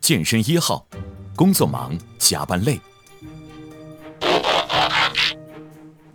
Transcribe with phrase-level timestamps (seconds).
[0.00, 0.86] 健身一号，
[1.36, 2.80] 工作忙，加班累。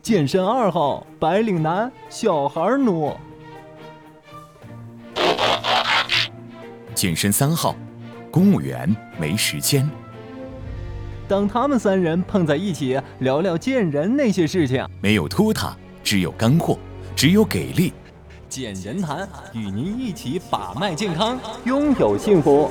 [0.00, 3.14] 健身二号，白领男，小孩奴。
[6.94, 7.76] 健身三号，
[8.30, 9.88] 公务员，没时间。
[11.28, 16.78] 当他们三人碰在一起，聊聊见人那些事情，没有拖沓，只有干货，
[17.14, 17.92] 只有给力。
[18.52, 22.70] 健人谈与您一起把脉健康，拥有幸福。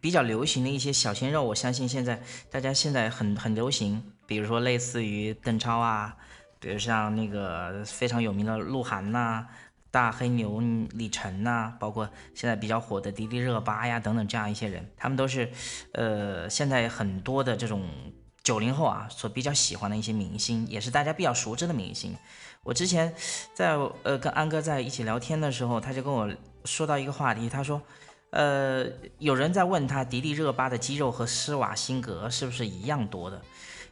[0.00, 2.20] 比较流行的一些小鲜肉，我相信现在
[2.50, 6.16] 大家现在很很流行，比如说类似于邓超啊，
[6.58, 9.46] 比如像那个非常有名的鹿晗呐。
[9.88, 15.48] 大黑牛李晨呐，包括现在比较火的迪丽热巴呀等等这样一些人，他们都是，
[15.92, 17.88] 呃，现在很多的这种
[18.46, 22.16] 九零后啊所比较喜欢的一些明星，也是大家比较熟知的明星。
[22.62, 23.12] 我之前
[23.52, 26.32] 在呃跟安哥在一起聊天的时候，他就跟我
[26.64, 27.82] 说到一个话题，他说，
[28.30, 28.86] 呃，
[29.18, 33.42] 有人在问他迪丽热巴的肌肉和施瓦辛格是不是一样多的？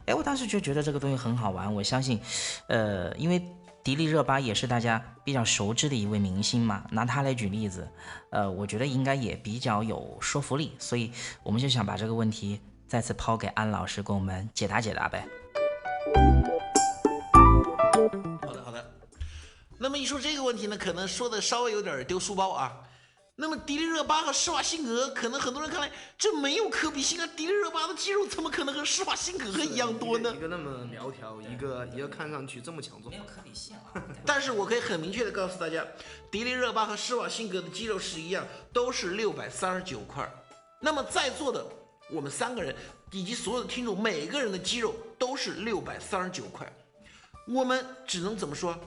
[0.05, 2.21] 哎，我当时就觉得这个东西很好玩，我相信，
[2.67, 3.45] 呃，因为。
[3.85, 7.87] 迪丽热巴也是大家比较熟知的一位明星嘛，拿她来举例子，
[8.31, 11.11] 呃，我觉得应该也比较有说服力，所以
[11.43, 12.59] 我们就想把这个问题
[12.95, 15.27] 再次抛给安老师，给我们解答解答呗。
[18.41, 18.91] 好的，好的。
[19.77, 22.71] 那么一说这个问题呢，可能说的稍微有点丢书包啊。
[23.35, 27.27] 那么迪丽热巴和施瓦辛格，可能很多人看来这没有可比性啊！
[27.35, 30.33] 迪丽热巴的肌肉怎么可能和施瓦辛格一样多呢？
[30.33, 34.01] 一个那么苗条，一个一个看上去这么强壮，没有可比性啊！
[34.25, 35.85] 但是我可以很明确的告诉大家，
[36.31, 40.25] 迪丽热巴和施瓦辛格的肌肉是一样，都是六百三十九块。
[40.79, 41.65] 那么在座的
[42.09, 42.75] 我们三个人
[43.11, 46.71] 以及所有的听众，每个人的肌肉都是六百三十九块。
[47.47, 48.77] 我们只能怎么说？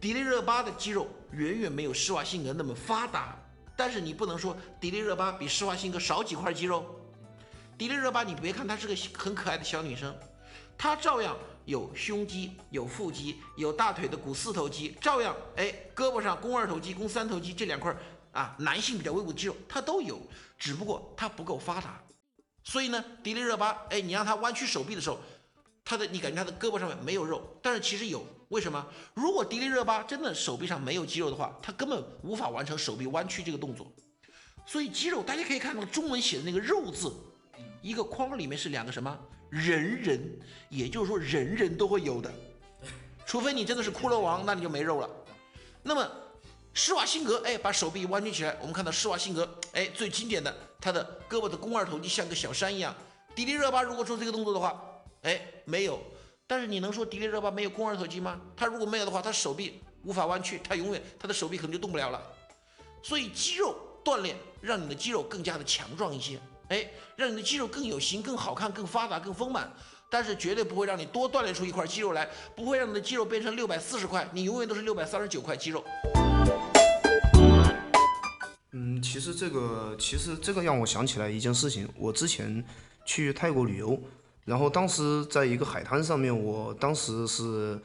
[0.00, 3.38] 迪丽热巴的肌肉远远没有施瓦辛格那么发达。
[3.76, 6.84] 但是你不能说迪丽热巴比施瓦辛格少几块肌肉。
[7.76, 10.14] 迪丽热巴，你别看她是个很可爱的小女生，
[10.78, 17.92] 她照样有胸肌、有腹肌、有大腿的股四头肌，照样哎，胳膊上肱二头肌、肱三头肌这两块
[18.30, 20.20] 啊，男性比较威武的肌肉她都有，
[20.56, 22.00] 只不过她不够发达。
[22.64, 25.20] 所以呢，迪丽热巴，哎，你让她弯曲手臂的时候，
[25.84, 28.26] 她的你感觉她的胳膊上面没有肉，但是其实有。
[28.48, 28.86] 为什么？
[29.14, 33.90] 如果迪丽热巴真的手臂上没有肌肉的话，她根本无法完成手臂弯曲这个动作。
[34.64, 37.12] 所以肌肉，大家可以看到中文写的那个“肉”字，
[37.82, 39.18] 一个框里面是两个什么？
[39.50, 40.20] 人人，
[40.68, 42.32] 也就是说人人都会有的，
[43.26, 45.10] 除非你真的是骷髅王， 那你就没肉了。
[45.82, 46.08] 那么
[46.72, 52.94] 施瓦辛格，哎，把手臂弯曲起来，我们看到施瓦辛格，哎，最经典的，他的胳膊的肱二头肌像个小山一样。
[53.34, 54.78] 迪丽热巴如果做这个动作的话，
[55.22, 55.98] 哎，没有。
[56.46, 58.38] 但是你能说迪丽热巴没有肱二头肌吗？
[58.54, 62.22] 她如果没有的话，她手臂无法弯曲，她永远她的手臂可能就动不了了。
[63.02, 63.74] 所以肌肉
[64.04, 69.72] 锻炼让你的肌肉更加的强壮一些，哎，让你的肌肉更有型、更好看、更发达、更丰满。
[70.10, 75.82] 但是绝对不会让你多锻炼出一块肌肉来，不会让你的肌肉变成六百四十块，你永远都是六百三十九块肌肉。
[78.76, 82.64] 嗯，其实这个其实这个让我想起来一件事情，我之前
[83.04, 83.98] 去泰国旅游。
[84.44, 87.80] 然后当时在一个海滩上面，我当时是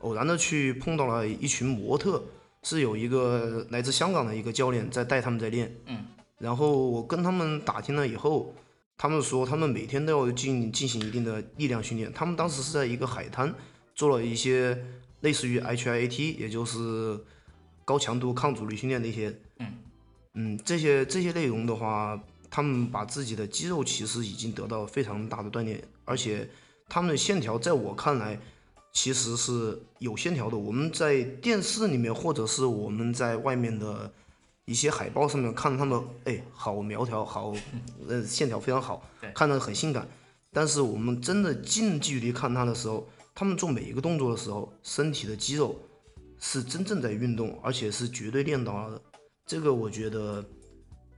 [0.00, 2.22] 偶然的去碰到了一群模特，
[2.62, 5.74] 是有一个来自香港的一个教练在带他们在练。
[5.86, 6.04] 嗯。
[6.38, 8.54] 然后我跟他们打听了以后，
[8.98, 12.12] 他们说他们每天都要进进行一定的力量训练。
[12.12, 13.54] 他们当时是在一个海滩
[13.94, 14.84] 做了一些
[15.22, 17.18] 类似于 HIAT，也就是
[17.86, 19.34] 高强度抗阻力训练的一些。
[19.60, 19.78] 嗯。
[20.36, 22.18] 嗯，这些这些内容的话。
[22.48, 26.48] 他们把自己的肌肉其实已经得到非常大的锻炼，而且
[26.88, 28.38] 他们的线条在我看来
[28.92, 30.56] 其实是有线条的。
[30.56, 34.10] 我们在电视里面或者是我们在外面的
[34.64, 37.52] 一些海报上面看到他们，哎，好苗条，好，
[38.08, 39.02] 呃，线条非常好，
[39.34, 40.08] 看着很性感。
[40.52, 45.78] 但是我们真的近距离看他的时候，他们做每一个动作的时候，身体的肌肉
[46.38, 49.02] 是真正在运动，而且是绝对练到了的。
[49.46, 50.44] 这个我觉得，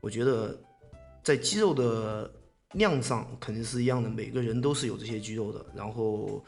[0.01, 0.57] 我觉得。
[1.25, 2.31] 在肌肉的
[2.73, 5.63] 量上肯定是一样的，每个人都是有这些肌肉的。
[5.75, 6.43] 然后，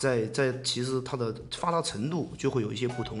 [0.00, 3.20] 在在其实它的发达程度就会有一些不同。